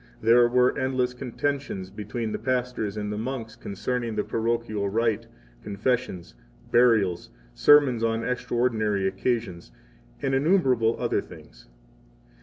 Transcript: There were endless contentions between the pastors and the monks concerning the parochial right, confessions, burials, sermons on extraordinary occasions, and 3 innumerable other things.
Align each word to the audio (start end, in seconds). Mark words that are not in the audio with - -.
There 0.19 0.47
were 0.47 0.75
endless 0.75 1.13
contentions 1.13 1.91
between 1.91 2.31
the 2.31 2.39
pastors 2.39 2.97
and 2.97 3.13
the 3.13 3.19
monks 3.19 3.55
concerning 3.55 4.15
the 4.15 4.23
parochial 4.23 4.89
right, 4.89 5.27
confessions, 5.61 6.33
burials, 6.71 7.29
sermons 7.53 8.03
on 8.03 8.23
extraordinary 8.23 9.07
occasions, 9.07 9.71
and 10.19 10.31
3 10.31 10.37
innumerable 10.37 10.95
other 10.99 11.21
things. 11.21 11.67